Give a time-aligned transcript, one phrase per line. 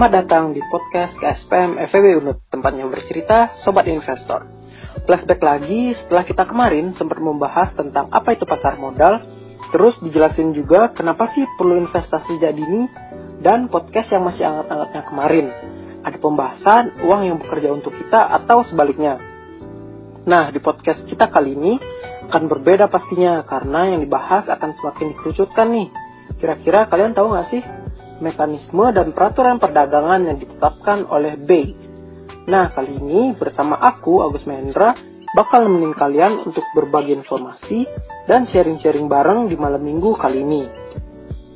[0.00, 4.48] Selamat datang di podcast KSPM FEB Unut, tempatnya bercerita Sobat Investor.
[5.04, 9.20] Flashback lagi setelah kita kemarin sempat membahas tentang apa itu pasar modal,
[9.68, 12.88] terus dijelasin juga kenapa sih perlu investasi jadi ini,
[13.44, 15.46] dan podcast yang masih hangat-hangatnya kemarin.
[16.00, 19.20] Ada pembahasan uang yang bekerja untuk kita atau sebaliknya.
[20.24, 21.76] Nah, di podcast kita kali ini
[22.32, 25.92] akan berbeda pastinya karena yang dibahas akan semakin dikerucutkan nih.
[26.40, 27.79] Kira-kira kalian tahu nggak sih
[28.20, 31.74] mekanisme dan peraturan perdagangan yang ditetapkan oleh BEI.
[32.46, 34.96] Nah, kali ini bersama aku, Agus Mahendra,
[35.36, 37.86] bakal nemenin kalian untuk berbagi informasi
[38.26, 40.62] dan sharing-sharing bareng di malam minggu kali ini.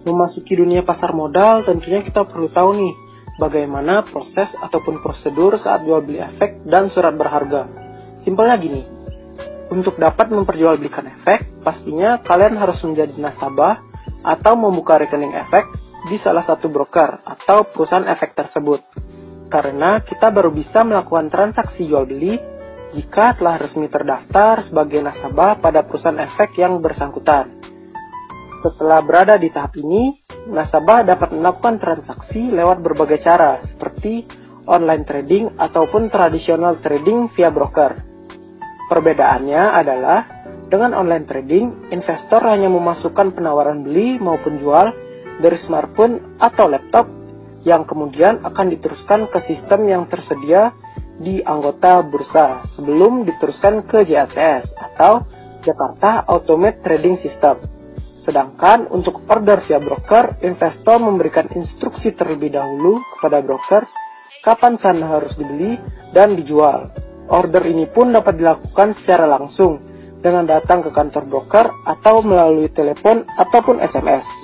[0.04, 2.94] Memasuki dunia pasar modal, tentunya kita perlu tahu nih,
[3.40, 7.66] bagaimana proses ataupun prosedur saat jual beli efek dan surat berharga.
[8.22, 8.82] Simpelnya gini,
[9.72, 13.82] untuk dapat memperjualbelikan efek, pastinya kalian harus menjadi nasabah
[14.22, 15.66] atau membuka rekening efek
[16.04, 18.80] di salah satu broker atau perusahaan efek tersebut.
[19.48, 22.36] Karena kita baru bisa melakukan transaksi jual beli
[22.94, 27.50] jika telah resmi terdaftar sebagai nasabah pada perusahaan efek yang bersangkutan.
[28.64, 34.24] Setelah berada di tahap ini, nasabah dapat melakukan transaksi lewat berbagai cara seperti
[34.64, 38.00] online trading ataupun tradisional trading via broker.
[38.88, 40.20] Perbedaannya adalah
[40.68, 45.03] dengan online trading, investor hanya memasukkan penawaran beli maupun jual
[45.40, 47.06] dari smartphone atau laptop
[47.64, 50.76] yang kemudian akan diteruskan ke sistem yang tersedia
[51.18, 55.24] di anggota bursa sebelum diteruskan ke JATS atau
[55.64, 57.56] Jakarta Automate Trading System.
[58.24, 63.84] Sedangkan untuk order via broker, investor memberikan instruksi terlebih dahulu kepada broker
[64.44, 65.80] kapan sana harus dibeli
[66.12, 66.92] dan dijual.
[67.28, 69.80] Order ini pun dapat dilakukan secara langsung
[70.20, 74.43] dengan datang ke kantor broker atau melalui telepon ataupun SMS.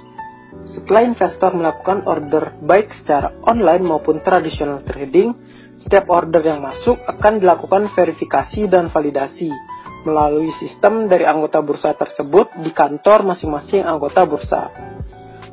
[0.91, 5.38] Setelah investor melakukan order baik secara online maupun tradisional trading,
[5.78, 9.54] setiap order yang masuk akan dilakukan verifikasi dan validasi
[10.03, 14.75] melalui sistem dari anggota bursa tersebut di kantor masing-masing anggota bursa.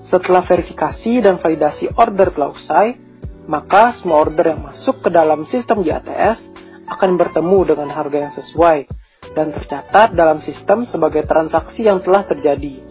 [0.10, 2.98] Setelah verifikasi dan validasi order telah usai,
[3.46, 6.42] maka semua order yang masuk ke dalam sistem JATS
[6.90, 8.90] akan bertemu dengan harga yang sesuai
[9.38, 12.87] dan tercatat dalam sistem sebagai transaksi yang telah terjadi.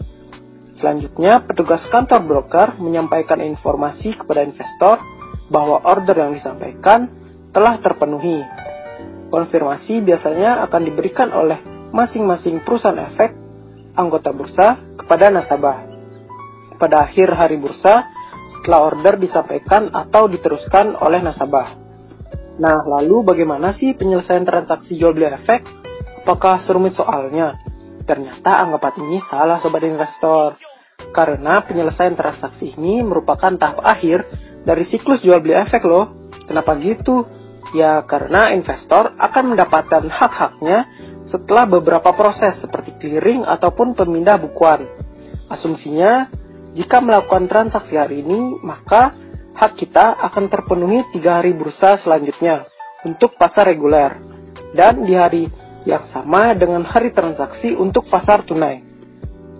[0.77, 5.01] Selanjutnya, petugas kantor broker menyampaikan informasi kepada investor
[5.49, 7.09] bahwa order yang disampaikan
[7.49, 8.45] telah terpenuhi.
[9.33, 13.33] Konfirmasi biasanya akan diberikan oleh masing-masing perusahaan efek
[13.97, 15.89] anggota bursa kepada nasabah.
[16.77, 18.05] Pada akhir hari bursa,
[18.53, 21.73] setelah order disampaikan atau diteruskan oleh nasabah.
[22.61, 25.65] Nah, lalu bagaimana sih penyelesaian transaksi jual beli efek?
[26.21, 27.57] Apakah serumit soalnya?
[28.05, 30.66] Ternyata anggapan ini salah sobat investor.
[31.15, 34.27] Karena penyelesaian transaksi ini merupakan tahap akhir
[34.63, 36.29] dari siklus jual beli efek loh.
[36.47, 37.27] Kenapa gitu?
[37.75, 40.87] Ya karena investor akan mendapatkan hak-haknya
[41.27, 44.87] setelah beberapa proses seperti clearing ataupun pemindah bukuan.
[45.51, 46.31] Asumsinya,
[46.71, 49.11] jika melakukan transaksi hari ini, maka
[49.57, 52.63] hak kita akan terpenuhi tiga hari bursa selanjutnya
[53.03, 54.15] untuk pasar reguler
[54.71, 55.51] dan di hari
[55.83, 58.86] yang sama dengan hari transaksi untuk pasar tunai.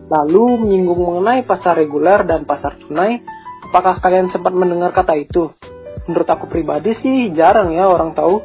[0.07, 3.19] Lalu menyinggung mengenai pasar reguler dan pasar tunai,
[3.67, 5.51] apakah kalian sempat mendengar kata itu?
[6.07, 8.39] Menurut aku pribadi sih jarang ya orang tahu.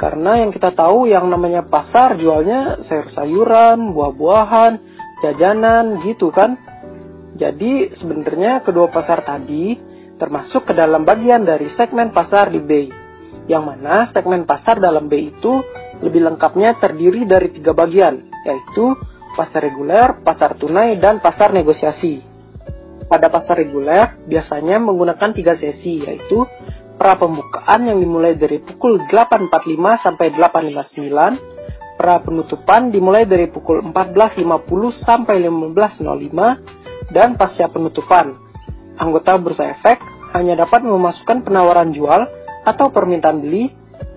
[0.00, 4.72] Karena yang kita tahu yang namanya pasar jualnya sayur-sayuran, buah-buahan,
[5.20, 6.56] jajanan gitu kan.
[7.36, 9.78] Jadi sebenarnya kedua pasar tadi
[10.16, 12.72] termasuk ke dalam bagian dari segmen pasar di B.
[13.46, 15.60] Yang mana segmen pasar dalam B itu
[16.02, 18.98] lebih lengkapnya terdiri dari tiga bagian, yaitu
[19.36, 22.22] pasar reguler, pasar tunai, dan pasar negosiasi.
[23.08, 26.46] Pada pasar reguler, biasanya menggunakan tiga sesi, yaitu
[26.96, 35.04] pra pembukaan yang dimulai dari pukul 8.45 sampai 8.59, pra penutupan dimulai dari pukul 14.50
[35.04, 38.32] sampai 15.05, dan pasca penutupan.
[38.96, 40.00] Anggota bursa efek
[40.32, 42.24] hanya dapat memasukkan penawaran jual
[42.64, 43.72] atau permintaan beli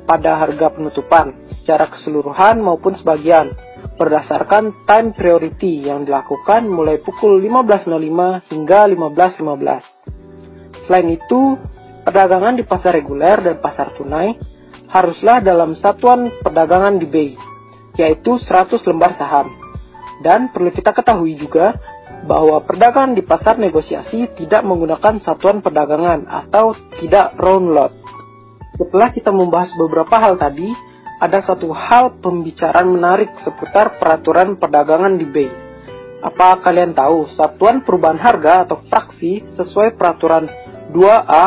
[0.06, 3.52] pada harga penutupan secara keseluruhan maupun sebagian
[3.96, 10.86] berdasarkan time priority yang dilakukan mulai pukul 15.05 hingga 15.15.
[10.86, 11.58] Selain itu,
[12.04, 14.36] perdagangan di pasar reguler dan pasar tunai
[14.92, 17.36] haruslah dalam satuan perdagangan di BEI,
[17.98, 19.50] yaitu 100 lembar saham.
[20.22, 21.76] Dan perlu kita ketahui juga
[22.24, 27.94] bahwa perdagangan di pasar negosiasi tidak menggunakan satuan perdagangan atau tidak round lot.
[28.76, 30.68] Setelah kita membahas beberapa hal tadi,
[31.20, 35.52] ada satu hal pembicaraan menarik seputar peraturan perdagangan di BEI.
[36.26, 40.50] Apa kalian tahu satuan perubahan harga atau fraksi sesuai peraturan
[40.92, 41.46] 2A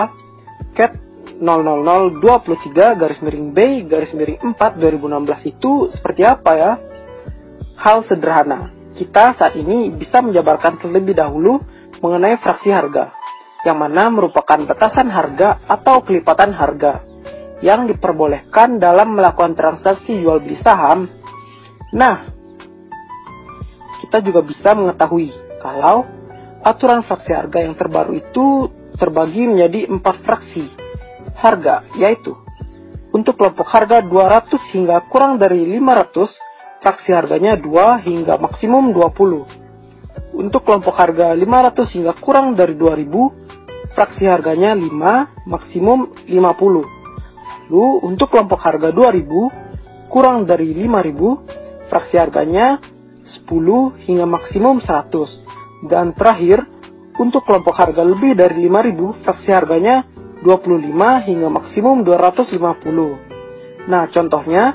[0.73, 0.93] Cat
[1.39, 3.59] 00023 garis miring B
[3.91, 6.73] garis miring 4 2016 itu seperti apa ya?
[7.79, 11.63] Hal sederhana, kita saat ini bisa menjabarkan terlebih dahulu
[12.03, 13.15] mengenai fraksi harga,
[13.63, 17.08] yang mana merupakan batasan harga atau kelipatan harga
[17.65, 21.11] yang diperbolehkan dalam melakukan transaksi jual beli saham.
[21.95, 22.31] Nah,
[24.05, 26.07] kita juga bisa mengetahui kalau
[26.63, 30.71] aturan fraksi harga yang terbaru itu terbagi menjadi empat fraksi
[31.39, 32.35] harga, yaitu
[33.09, 40.39] untuk kelompok harga 200 hingga kurang dari 500, fraksi harganya 2 hingga maksimum 20.
[40.39, 46.98] Untuk kelompok harga 500 hingga kurang dari 2000, fraksi harganya 5, maksimum 50.
[47.69, 52.81] Lalu untuk kelompok harga 2000, kurang dari 5000, fraksi harganya
[53.45, 55.85] 10 hingga maksimum 100.
[55.85, 56.65] Dan terakhir,
[57.21, 60.09] untuk kelompok harga lebih dari 5000, fraksi harganya
[60.41, 63.85] 25 hingga maksimum 250.
[63.85, 64.73] Nah, contohnya,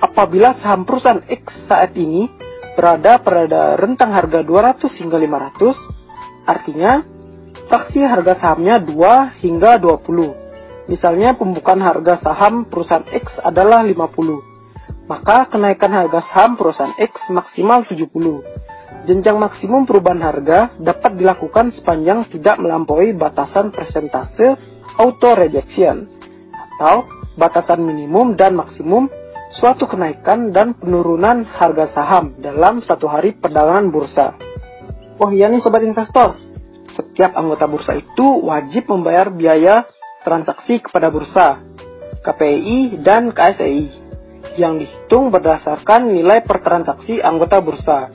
[0.00, 2.24] apabila saham perusahaan X saat ini
[2.72, 5.76] berada pada rentang harga 200 hingga 500,
[6.48, 7.04] artinya
[7.68, 10.49] fraksi harga sahamnya 2 hingga 20.
[10.90, 15.06] Misalnya pembukaan harga saham perusahaan X adalah 50.
[15.06, 18.10] Maka kenaikan harga saham perusahaan X maksimal 70.
[19.06, 24.58] Jenjang maksimum perubahan harga dapat dilakukan sepanjang tidak melampaui batasan persentase
[24.98, 26.10] auto rejection
[26.58, 27.06] atau
[27.38, 29.06] batasan minimum dan maksimum
[29.54, 34.34] suatu kenaikan dan penurunan harga saham dalam satu hari perdagangan bursa.
[35.22, 36.34] Oh iya nih sobat investor,
[36.98, 39.86] setiap anggota bursa itu wajib membayar biaya
[40.20, 41.60] transaksi kepada bursa,
[42.20, 43.84] KPI dan KSEI
[44.60, 48.12] yang dihitung berdasarkan nilai per transaksi anggota bursa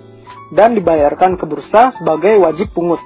[0.54, 3.02] dan dibayarkan ke bursa sebagai wajib pungut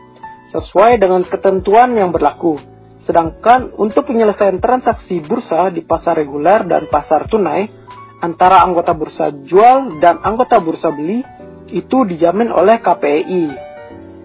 [0.51, 2.60] sesuai dengan ketentuan yang berlaku.
[3.07, 7.72] Sedangkan untuk penyelesaian transaksi bursa di pasar reguler dan pasar tunai,
[8.19, 11.24] antara anggota bursa jual dan anggota bursa beli
[11.72, 13.46] itu dijamin oleh KPI,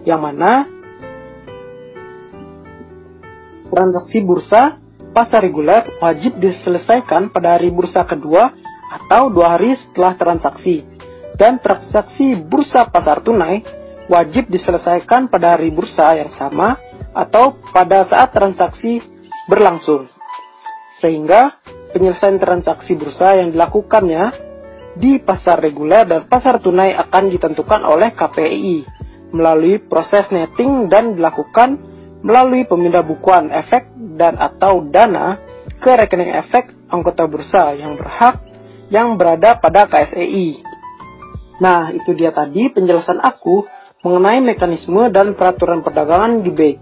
[0.03, 0.74] yang mana
[3.69, 4.77] transaksi bursa
[5.15, 8.51] pasar reguler wajib diselesaikan pada hari bursa kedua
[8.85, 10.83] atau dua hari setelah transaksi,
[11.39, 13.63] dan transaksi bursa pasar tunai
[14.11, 16.77] wajib diselesaikan pada hari bursa yang sama
[17.15, 19.01] atau pada saat transaksi
[19.49, 20.11] berlangsung.
[20.99, 21.59] Sehingga
[21.95, 24.45] penyelesaian transaksi bursa yang dilakukannya
[24.95, 28.87] di pasar reguler dan pasar tunai akan ditentukan oleh KPI
[29.35, 31.94] melalui proses netting dan dilakukan
[32.25, 35.37] melalui pemindah bukuan efek dan atau dana
[35.77, 38.41] ke rekening efek anggota bursa yang berhak
[38.89, 40.65] yang berada pada KSEI.
[41.61, 43.69] Nah, itu dia tadi penjelasan aku
[44.01, 46.73] mengenai mekanisme dan peraturan perdagangan di BEI.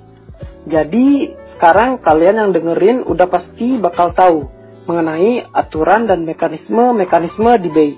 [0.64, 1.08] Jadi
[1.56, 4.48] sekarang kalian yang dengerin udah pasti bakal tahu
[4.88, 7.96] mengenai aturan dan mekanisme-mekanisme di BI.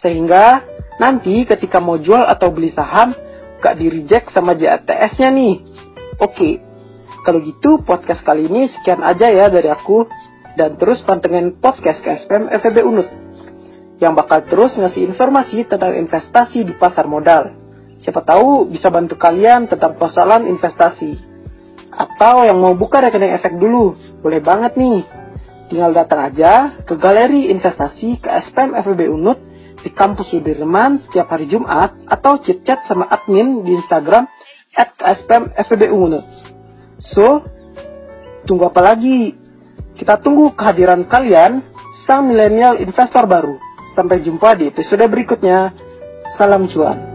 [0.00, 0.64] Sehingga
[0.96, 3.12] nanti ketika mau jual atau beli saham
[3.60, 5.54] gak di reject sama JATS-nya nih.
[6.20, 6.60] Oke,
[7.20, 10.08] kalau gitu podcast kali ini sekian aja ya dari aku.
[10.58, 13.08] Dan terus pantengin podcast KSPM FEB Unut.
[14.02, 17.54] Yang bakal terus ngasih informasi tentang investasi di pasar modal.
[18.00, 21.20] Siapa tahu bisa bantu kalian tentang persoalan investasi.
[21.92, 25.04] Atau yang mau buka rekening efek dulu, boleh banget nih.
[25.70, 29.38] Tinggal datang aja ke galeri investasi ke SPM FEB Unut
[29.80, 34.26] di kampus Sudirman setiap hari Jumat atau chit-chat sama admin di Instagram
[34.74, 36.24] at KSPM FEB Unut.
[37.00, 37.44] So,
[38.44, 39.34] tunggu apa lagi?
[39.96, 41.64] Kita tunggu kehadiran kalian,
[42.04, 43.56] sang milenial investor baru.
[43.96, 45.74] Sampai jumpa di episode berikutnya.
[46.38, 47.09] Salam cuan.